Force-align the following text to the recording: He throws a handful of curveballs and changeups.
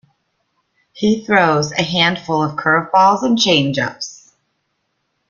He 0.93 1.23
throws 1.23 1.73
a 1.73 1.83
handful 1.83 2.41
of 2.41 2.55
curveballs 2.55 3.21
and 3.21 3.37
changeups. 3.37 4.31